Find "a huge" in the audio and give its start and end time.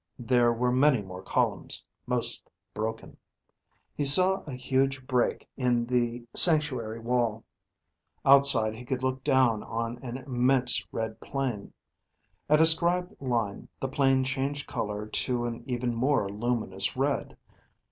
4.47-5.05